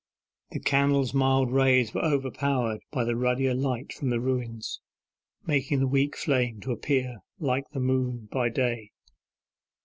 The 0.49 0.59
candle's 0.59 1.13
mild 1.13 1.51
rays 1.51 1.93
were 1.93 2.03
overpowered 2.03 2.79
by 2.89 3.03
the 3.03 3.15
ruddier 3.15 3.53
light 3.53 3.93
from 3.93 4.09
the 4.09 4.19
ruins, 4.19 4.81
making 5.45 5.79
the 5.79 5.85
weak 5.87 6.17
flame 6.17 6.59
to 6.61 6.71
appear 6.71 7.19
like 7.37 7.69
the 7.69 7.79
moon 7.81 8.27
by 8.31 8.49
day. 8.49 8.93